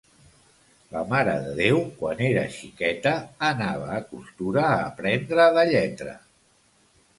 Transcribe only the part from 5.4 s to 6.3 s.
de lletra.